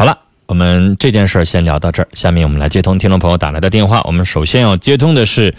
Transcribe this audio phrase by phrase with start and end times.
[0.00, 2.08] 好了，我们这件事儿先聊到这儿。
[2.14, 4.00] 下面我们来接通听众朋友打来的电话。
[4.04, 5.54] 我们首先要接通的是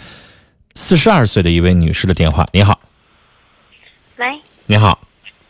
[0.74, 2.44] 四十二岁的一位女士的电话。
[2.50, 2.76] 你好，
[4.16, 4.26] 喂，
[4.66, 4.98] 你好，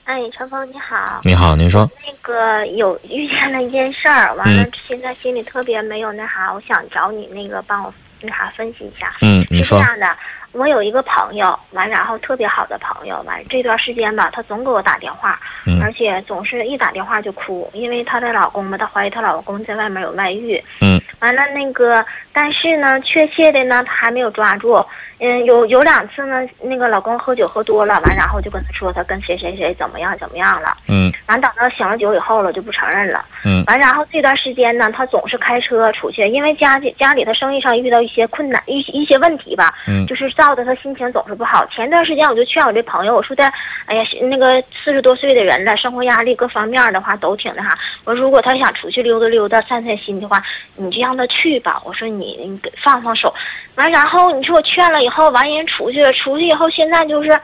[0.04, 9.10] 哎，陈峰你好，你好，您说，那个有遇见了一件事儿，完了嗯现在心里特别没有那啥，我想找你那个帮我那啥分析一下。
[9.22, 10.16] 嗯，你说，是这样的，
[10.52, 20.62] 我有一个朋友，完然后特别好的朋友，完这段时间吧，她总给我打电话，嗯而且总是一打电话就哭，因为她的老公吧，她怀疑她老公在外面有外遇。
[20.80, 24.84] 嗯完了那个，但是呢，确切的呢，她还没有抓住。
[25.20, 30.76] 嗯，有有两次呢，那个老公喝酒喝多了，完然后就跟她说他跟谁谁谁怎么样怎么样了。
[30.88, 33.24] 嗯完等到醒了酒以后了，就不承认了。
[33.44, 41.64] 嗯完，然后这段时间呢，她总是开车出去，因为家里家里她生意上遇到一些困难，一一些问题吧，嗯就是造的他心情总是不好。
[41.66, 43.44] 前段时间我就劝我这朋友，我说的，
[43.86, 47.78] 哎呀，那个四十多岁的人了，生活压力各方面的话都挺那啥。
[48.02, 50.42] 我说如果他想出去溜达溜达、散散心的话，
[50.74, 51.80] 你就让他去吧。
[51.84, 53.32] 我说你你给放放手。
[53.76, 57.38] 完，然后你说我劝了以后，完人出去了，出去以后现在就是。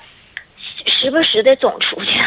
[0.87, 2.21] 时不时的总出去，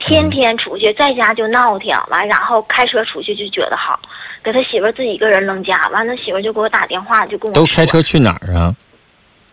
[0.00, 4.00] 天天出去，在家就闹挺，完然后开车出去就觉得好，
[4.42, 8.74] 给他媳妇自己一个人扔家，完了媳妇就给我打电话，就跟我都开车去哪儿啊？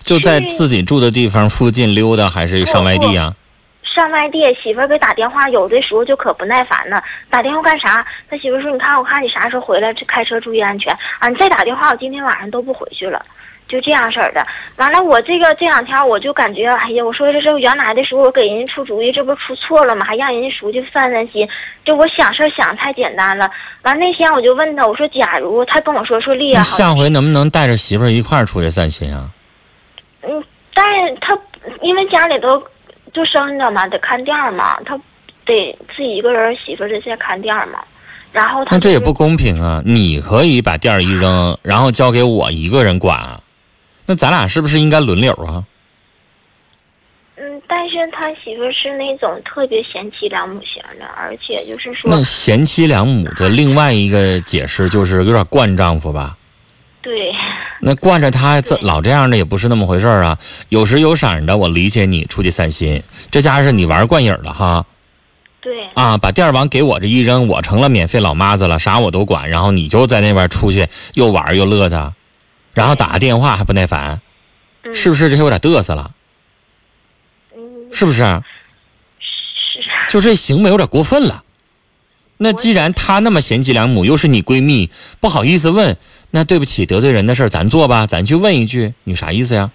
[0.07, 3.33] 就在自己住的地方附近溜达，还是上外地啊？
[3.83, 8.05] 上外地，媳妇儿给打电话，有的时候就可不耐烦了，打电话干啥？
[8.29, 11.27] 他媳妇儿说：“你看，我看你啥时候回来，这开车注意安全啊！
[11.27, 13.21] 你再打电话，我今天晚上都不回去了。”
[13.67, 14.47] 就这样式儿的。
[14.77, 20.05] 完了，我这个这两天我就感觉，哎呀，我说这是原来的时候我给人家出主意，这不出错了吗？
[20.05, 21.45] 还让人家出去散散心。
[21.83, 23.51] 这我想事儿想太简单了。
[23.81, 29.29] 完那天我就问他，我说假如他跟我说说丽那啊，下回能不能带着媳妇儿一块儿出去散心啊？
[30.77, 31.37] 嗯，但是他
[31.81, 32.61] 因为家里头
[33.13, 34.95] 就生着嘛，得看店儿嘛，他
[35.45, 37.79] 得自己一个人媳妇儿在家看店儿嘛。
[38.31, 39.81] 然后他就是那这也不公平啊！
[39.85, 43.41] 你可以把店儿一扔，然后交给我一个人管啊，
[44.05, 45.63] 那咱俩是不是应该轮流啊？
[47.37, 56.35] 嗯，但是他媳妇儿是那种特别贤妻良母型的，而且就是说那，贤妻良母的另外一个解释就是有点惯丈夫吧？
[57.01, 57.33] 对，
[57.87, 60.37] 那惯着他这老这样的也不是那么回事儿啊。
[60.67, 64.85] 有时有闪的，我理解你出去散心，这家是你玩惯瘾儿了哈
[65.61, 66.17] 对，啊！
[66.17, 72.13] 把店儿往给我这一扔，我成了免费老妈子了，啥我都管，然后你就在那边出去又玩又乐的，
[72.73, 74.19] 然后打个电话还不耐烦，
[74.83, 76.11] 嗯，是不是这有点嘚瑟了？
[77.55, 77.61] 嗯，
[77.91, 78.17] 是不是？
[79.19, 81.43] 是，就这行为有点过分了。
[82.37, 84.89] 那既然她那么贤妻良母，又是你闺蜜，
[85.19, 85.97] 不好意思问，
[86.31, 89.71] 那对不起，得罪人的事儿咱做吧，咱去问一句，你啥意思呀？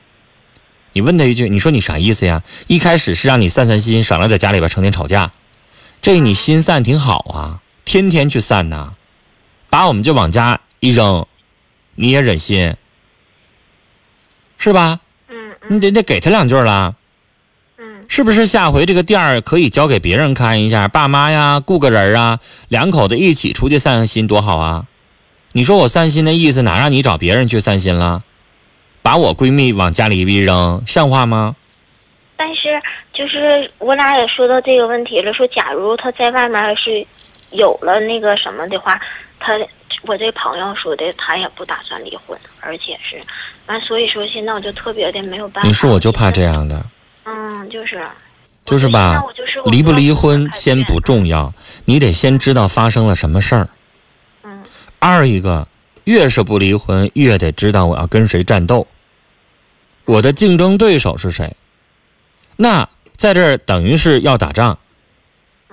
[0.92, 2.42] 你问她一句，你说你啥意思呀？
[2.68, 5.32] 一开始是让你散散心，省得在家里边成天吵架，
[6.00, 8.92] 这你心散挺好啊，天天去散呐，
[9.68, 11.26] 把我们就往家一扔，
[11.96, 12.76] 你也忍心，
[14.58, 15.00] 是吧？
[15.28, 16.94] 嗯你嗯得得给他两句了。
[18.12, 24.84] 嗯，是不是下回这个店儿可以交给别人看一下，爸妈呀，雇个人啊，两口子一起出去散散心，多好啊！
[25.52, 28.20] 你说我散心的意思，哪让你找别人去散心了？
[29.00, 31.56] 把我闺蜜往家里一扔，像话吗？
[32.36, 32.80] 但是
[33.14, 37.04] 就是我俩也说到这个问题了，说假如他在外面是
[37.52, 39.00] 有了那个什么的话，
[39.40, 39.54] 他
[40.02, 43.18] 我这朋友说的他也不打算离婚，而且是
[43.66, 45.66] 完，所以说现在我就特别的没有办法。
[45.68, 46.42] 你说我就怕这。
[46.42, 46.84] 样的，
[47.24, 48.04] 嗯，就是。
[48.64, 49.20] 就是吧
[49.66, 51.52] 离不离婚先不重要，
[51.84, 53.68] 你得先知道发生了什么事儿。
[54.44, 54.62] 嗯
[55.00, 55.66] 二一个，
[56.04, 58.86] 越是不离婚，越得知道我要跟谁战斗，
[60.04, 61.56] 我的竞争对手是谁。
[62.56, 64.78] 那在这儿等于是要打仗，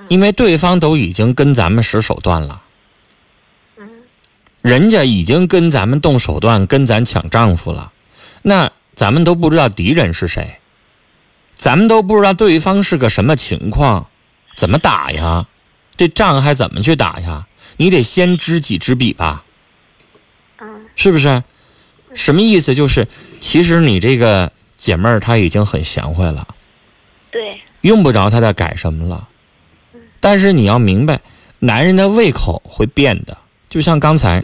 [0.07, 2.63] 因为对方都已经跟咱们使手段了，
[3.77, 3.87] 嗯
[4.63, 7.93] 人家已经跟咱们动手段，跟咱抢丈夫了，
[8.41, 10.57] 那咱们都不知道敌人是谁，
[11.59, 14.07] 咱们都不知道对方是个什么情况，
[14.55, 15.45] 怎么打呀？
[15.97, 17.45] 这仗还怎么去打呀？
[17.75, 19.43] 你得先知己知彼吧。
[20.61, 21.43] 嗯是不是？
[22.13, 22.73] 什么意思？
[22.73, 23.05] 就是
[23.41, 26.47] 其实你这个姐妹儿她已经很贤惠了，
[27.29, 29.27] 对，用不着她再改什么了。
[30.21, 31.19] 但是你要明白，
[31.59, 33.37] 男人的胃口会变的。
[33.67, 34.41] 就像刚才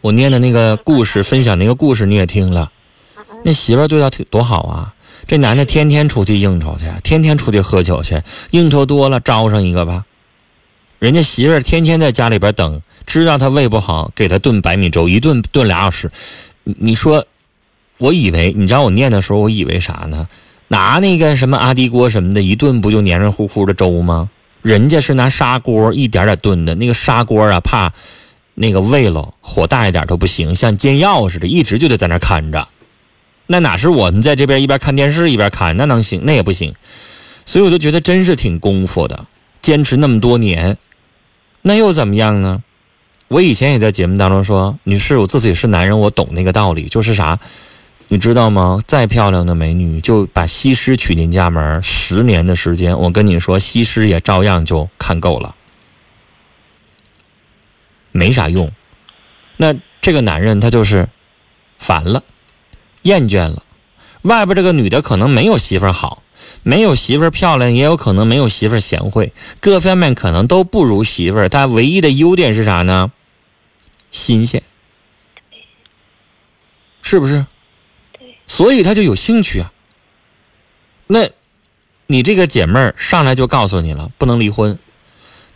[0.00, 2.72] 我念的那个故事，分享那个故事，你也听了，
[3.44, 4.92] 那媳妇儿对他挺多好啊。
[5.26, 10.04] 这男的天天出去应酬去，天天出去喝酒去，应酬多了招上一个吧。
[10.98, 16.10] 人家媳妇儿天天在家里边等，知道他胃不好，给他炖白米粥，一顿炖俩小时。
[16.64, 17.26] 你你说，
[17.98, 20.28] 我以为你知道我念的时候，我以为啥呢？
[20.68, 24.30] 拿那个什么阿迪锅什么的，一炖不就黏黏糊糊的粥吗？
[24.62, 27.92] 人家是拿砂锅一点点炖的，那个砂锅啊，怕
[28.54, 32.66] 那个煨了，火大一点都不行，像煎药似的，一直就得在那看着。
[33.46, 36.20] 那哪是我们在这边一边看电视一边看，那能行？
[36.24, 36.74] 那也不行。
[37.44, 39.26] 所以我就觉得真是挺功夫的，
[39.62, 40.76] 坚持那么多年，
[41.62, 42.62] 那又怎么样呢？
[43.28, 47.38] 我以前也在节目当中说，女士，我自己是男人，我懂那个道理，就是啥，
[48.08, 48.80] 你知道吗？
[48.86, 55.54] 再漂亮的美女，就把西施娶进家门，十年的时间，我跟你说，西施也照样就看够了，
[58.12, 58.70] 没啥用。
[59.56, 61.08] 那这个男人他就是
[61.78, 62.22] 烦了，
[63.06, 63.62] 厌倦了，
[64.22, 66.22] 外边这个女的可能没有媳妇好。
[66.62, 71.48] 没有媳妇漂亮，也有可能没有媳妇贤惠，各方面可能都不如媳妇儿。
[71.48, 73.12] 她唯一的优点是啥呢？
[74.10, 74.60] 新鲜，
[77.02, 77.46] 是不是？
[78.48, 79.72] 所以他就有兴趣啊。
[81.06, 81.28] 那，
[82.06, 84.76] 你这个姐妹儿上来就告诉你了，不能离婚，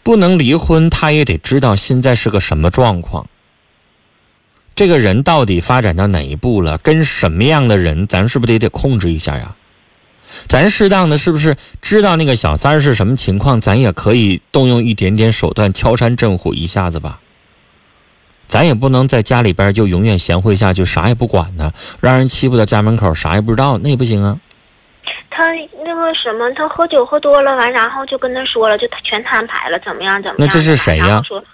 [0.05, 3.29] 不能离婚，她也得知道现在是个什么状况。
[4.81, 6.79] 这个人到底发展到哪一步了？
[6.79, 9.55] 跟什么样的人，咱是不是得得控制一下呀？
[10.49, 13.61] 咱适当的是不是知道那个小三儿是什么情况？
[13.61, 17.21] 咱也可以动用一点点手段，敲山震虎一下子吧。
[18.49, 24.39] 咱也不能在家里边就永远贤惠下去，啥也不管呢，让人欺负到家门口，啥也不知道，那也不行啊。
[25.29, 25.45] 他
[25.85, 30.47] 那个什么，他喝酒喝多了完，然后就跟他说了，就他全摊牌了，怎么样怎么样？
[30.47, 31.21] 那这是谁呀？
[31.29, 31.45] 说，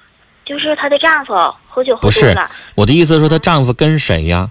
[0.45, 1.35] 就是她的丈夫
[1.77, 2.35] 喝酒喝多了。
[2.35, 4.49] 不是，我的意思说她丈夫跟谁呀？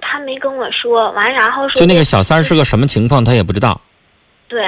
[0.00, 3.80] 她没跟我说完，然后说就那个小三是个什么情况，她也不知道。
[4.48, 4.60] 对，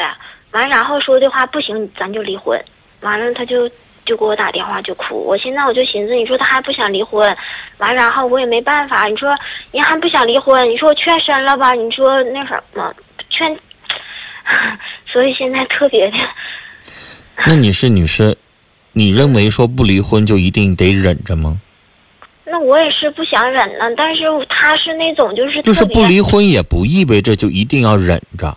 [0.53, 2.57] 完然后说的话不行，咱就离婚。
[3.01, 3.69] 完了，他就
[4.05, 5.21] 就给我打电话就哭。
[5.25, 7.37] 我现在我就寻思，你说她还不想离婚，
[7.79, 9.07] 完然后我也没办法。
[9.07, 9.37] 你说
[9.73, 11.73] 你还不想离婚，你说我劝深了吧？
[11.73, 12.93] 你说那什么
[13.31, 13.59] 劝，
[15.13, 16.19] 所以现在特别的。
[17.45, 18.37] 那你是女士，
[18.99, 21.61] 你认为说不离婚就一定得忍着吗？
[22.47, 28.57] 那我也是不想忍呢，但是他是那种就是就是不离婚也不意味着就一定要忍着。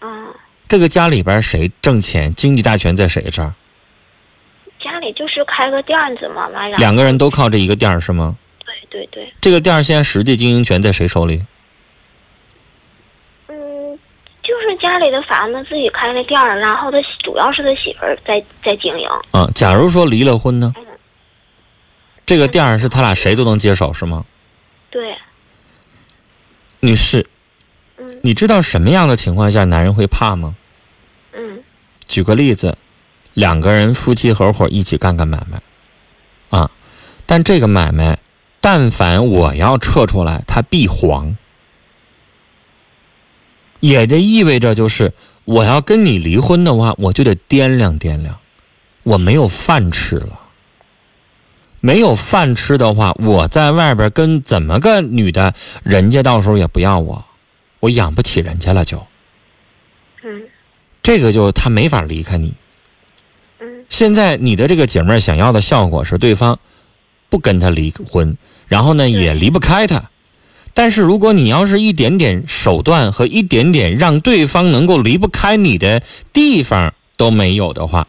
[0.00, 0.28] 嗯。
[0.68, 3.52] 这个家里边谁挣钱，经济大权在谁这儿？
[4.78, 6.76] 家里就是开个店子嘛，完了。
[6.76, 8.36] 两个人都靠这一个店儿是吗？
[8.64, 9.34] 对对对。
[9.40, 11.42] 这个店儿现在实际经营权在谁手里？
[13.48, 13.98] 嗯，
[14.44, 19.08] 就是家里的房子自己开的店儿，然后他主要是他媳妇儿在在经营。
[19.30, 20.74] 啊，假如说离了婚呢？
[22.26, 24.24] 这个店儿是他俩谁都能接手是吗？
[24.90, 25.16] 对，
[26.80, 27.24] 女士，
[27.98, 30.56] 嗯，你知道什么样的情况下男人会怕吗？
[31.34, 31.62] 嗯，
[32.08, 32.76] 举个例子，
[33.34, 36.68] 两个人夫妻合伙一起干干买卖，啊，
[37.26, 38.18] 但这个买卖，
[38.60, 41.36] 但凡我要撤出来，他必黄，
[43.80, 45.12] 也就意味着就是
[45.44, 48.38] 我要跟你离婚的话，我就得掂量掂量，
[49.02, 50.38] 我没有饭吃了。
[51.82, 57.24] 没有饭吃的话，我在外边跟怎么个女的，人家到时候也不要我，
[57.80, 58.98] 我养不起人家了就。
[60.22, 60.42] 嗯，
[61.02, 62.52] 这个就他没法离开你。
[63.60, 66.58] 嗯，现在你的这个姐妹想要的效果是对方
[67.30, 68.36] 不跟他离婚，
[68.68, 70.10] 然后呢也离不开他，
[70.74, 76.02] 但是如果你要是一点点手段和一点点让对方能够离不开你的
[76.32, 78.06] 地方都没有的话，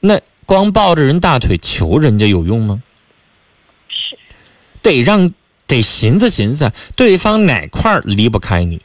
[0.00, 0.20] 那。
[0.48, 2.82] 光抱着人大腿求人家有用吗？
[3.86, 4.16] 是，
[4.80, 5.34] 得让
[5.66, 8.80] 得寻思寻思，对方哪块离不开你？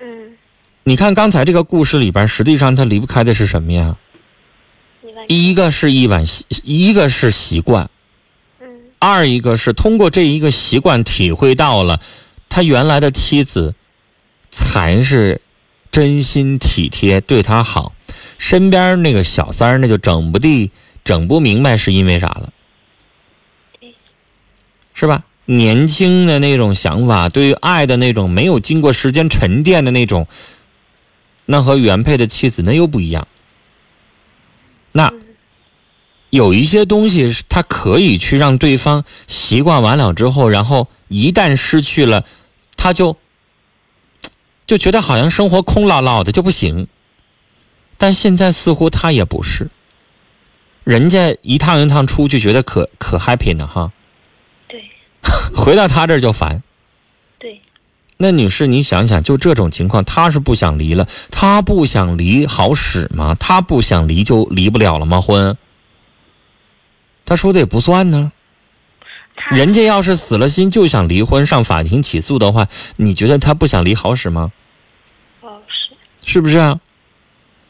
[0.00, 0.36] 嗯。
[0.82, 3.96] 你看刚才这个故事里边，实际上他离不开的是什么呀？
[5.28, 7.88] 一个是一碗习，一个是习惯。
[8.98, 12.00] 二一个是通过这一个习惯，体会到了
[12.48, 13.74] 他原来的妻子
[14.50, 15.40] 才是
[15.90, 17.92] 真心体贴，对他好。
[18.38, 20.70] 身边那个小三儿，那就整不地、
[21.04, 22.52] 整不明白是因为啥了，
[24.94, 25.24] 是吧？
[25.44, 30.26] 年轻的那种想法，对于爱的那种没有经过时间沉淀的那种，
[31.46, 33.26] 那和原配的妻子那又不一样。
[34.92, 35.12] 那
[36.30, 42.24] 有一些东西，他可以去让对方习惯完了之后，然后一旦失去了，
[42.76, 43.16] 他就
[44.66, 46.86] 就觉得好像生活空落落的就不行。
[47.96, 49.70] 但现在似乎他也不是，
[50.84, 53.90] 人家一趟一趟出去，觉得可可 happy 呢哈。
[54.68, 54.84] 对。
[55.56, 56.62] 回到他这儿就烦。
[57.38, 57.60] 对。
[58.18, 63.34] 那女士，你想想，就这种情况，他是不想离了，他不想离好使吗？
[63.40, 65.20] 他不想离就离不了了吗？
[65.20, 65.56] 婚？
[67.28, 68.32] 他说的也不算呢。
[69.50, 72.66] 人家要是死了心就想离婚，上法庭起诉的话，
[72.96, 74.50] 你觉得他不想离好使吗？
[75.42, 75.94] 好使。
[76.24, 76.80] 是不是啊？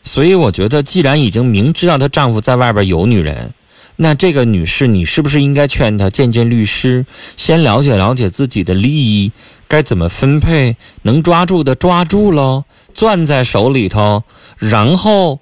[0.05, 3.53] 所以我觉得，既然已经明知道她丈夫在外边有女人，
[3.97, 7.05] 那这个女士，你是不是应该劝她见见律师，
[7.37, 9.33] 先了解了解自己的利益
[9.67, 14.23] 该怎么分配，能抓住的抓住喽，攥在手里头，
[14.57, 15.41] 然后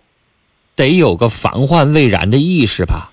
[0.75, 3.13] 得有个防患未然的意识吧。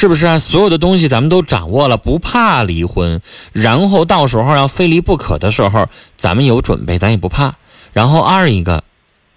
[0.00, 0.38] 是不是啊？
[0.38, 3.20] 所有的东西咱们都掌握了，不怕离婚。
[3.50, 7.56] 然后到时候要非离不可的时候，咱们有准备，咱也不怕。
[7.92, 8.84] 然后二一个，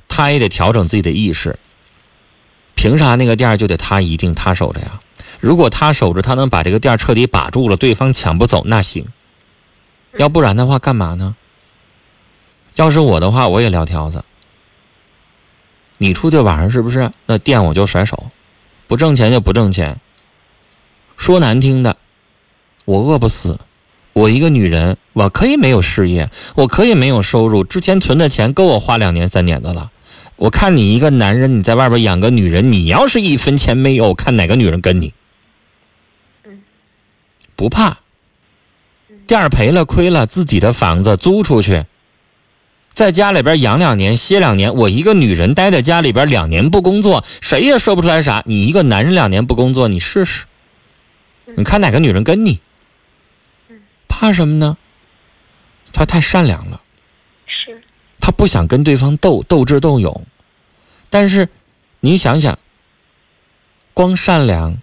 [0.08, 1.58] 他也得调整自己的意识。
[2.76, 5.00] 凭啥那个店就得他一定他守着呀？
[5.40, 9.08] 如果他守着，他能把这个店彻底把住了，对方抢不走，那行。
[10.20, 11.36] 要不然的话，干嘛呢？
[12.76, 14.24] 要是我的话，我也撂挑子。
[15.98, 17.10] 你出去晚上是不是？
[17.26, 18.28] 那店我就甩手，
[18.86, 20.00] 不挣钱就不挣钱。
[21.22, 21.98] 说难听的，
[22.84, 23.60] 我饿不死。
[24.14, 29.92] 我一个女人，我可以没有事业，我可以没有收入，之前存的钱够我花两年三年的了。
[30.36, 35.14] 我看你一个男人，你在外边养个女人，你要是一分钱没有，看哪个女人跟你。
[37.56, 38.00] 不怕。
[39.28, 41.86] 店儿赔了亏了，自己的房子租出去，
[42.96, 44.74] 在家里边养两年歇两年。
[44.74, 48.42] 我一个女人待在家里边两年不工作，谁也说不出来啥。
[48.48, 50.46] 你一个男人两年不工作，你试试，
[51.56, 52.60] 你看哪个女人跟你？
[54.08, 54.78] 怕什么呢？
[55.94, 56.82] 她太善良了，
[57.46, 57.82] 是，
[58.20, 60.26] 他不想跟对方斗斗智斗勇。
[61.10, 61.50] 但是，
[62.00, 62.58] 你想想，
[63.94, 64.78] 光善良，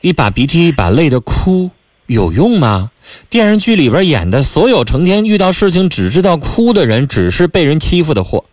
[0.00, 1.70] 一把鼻涕一把泪的哭
[2.06, 2.90] 有用吗？
[3.30, 8.44] 电视剧里边演的所有成天遇到事情只知道哭的人，只是被人欺负的货，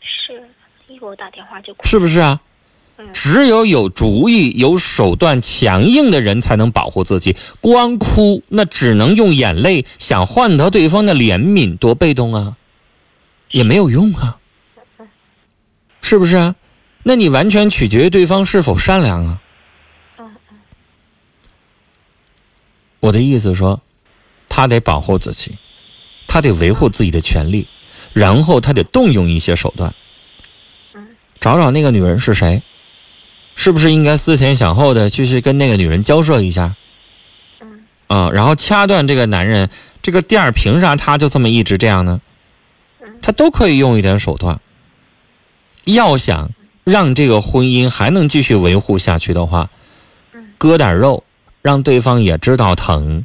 [0.00, 0.48] 是，
[0.86, 1.86] 一给我打电话就哭。
[1.86, 2.40] 是不是啊？
[3.02, 7.36] 嗯，只有有主意、有手段、强硬的人才能保护自己。
[7.60, 12.56] 光哭，那只能用眼泪想换得对方的怜悯，多被动啊，
[13.50, 14.38] 也没有用啊，
[16.00, 16.54] 是不是啊？
[17.02, 19.40] 那你完全取决于对方是否善良啊。
[23.00, 23.80] 我的意思说，
[24.48, 25.58] 他得保护自己，
[26.28, 27.66] 他得维护自己的权利，
[28.12, 29.92] 然后他得动用一些手段
[30.94, 31.08] 嗯，
[31.40, 32.62] 找找那个女人是谁，
[33.54, 36.74] 是不是应该思前想后的去去跟那个女人交涉一下？
[37.60, 39.68] 嗯，啊、然后掐断这个男人，
[40.02, 42.20] 这个店儿凭啥他就这么一直这样呢？
[43.20, 44.60] 他都可以用一点手段。
[45.84, 46.50] 要想
[46.84, 49.70] 让这个婚姻还能继续维护下去的话，
[50.58, 51.22] 割点肉，
[51.60, 53.24] 让对方也知道疼。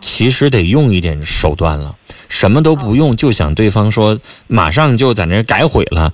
[0.00, 1.96] 其实得用一点手段了，
[2.28, 6.12] 什么都不用就想对方说马上就在那改悔了，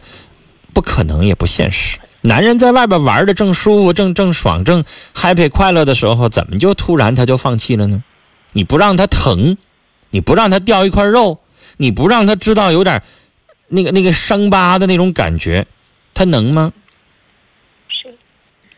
[0.73, 1.99] 不可能也不现实。
[2.27, 4.83] 男人在外边玩的正舒服、正正爽、正
[5.15, 8.03] happy 快乐的时候，怎么就突然他就放弃了呢？
[8.53, 9.59] 你不让他疼，
[10.09, 11.41] 你不让他掉一块肉，
[11.77, 13.03] 你不让他知道有点
[13.69, 15.67] 那个那个伤疤的那种感觉，
[16.15, 16.73] 他能吗？
[17.89, 18.17] 是，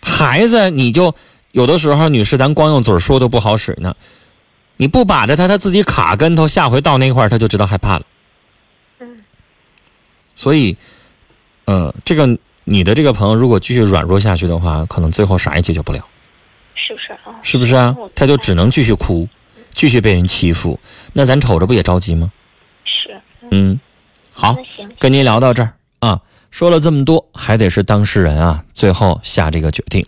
[0.02, 1.14] 孩子，你就
[1.52, 3.94] 有的时候，女士，咱光用嘴说都不好使呢。
[4.76, 8.04] 你不把着他，他自己卡跟头，下回到那块儿他就知道害怕了。
[8.98, 9.22] 嗯，
[10.34, 10.76] 所以，
[11.66, 12.36] 嗯、这个
[12.68, 16.04] 你的这个朋友如果继续软弱下去的话，可能最后啥也解决不了，
[16.74, 17.38] 是不是啊？
[17.40, 17.96] 是不是啊？
[18.12, 19.28] 他就只能继续哭，
[19.72, 20.78] 继续被人欺负，
[21.12, 22.28] 那咱瞅着不也着急吗？
[22.84, 23.20] 是，
[23.52, 23.78] 嗯，
[24.34, 26.20] 好，行，跟您聊到这儿啊，
[26.50, 30.04] 说了这么多，还得是当事人啊，最后下这个决定。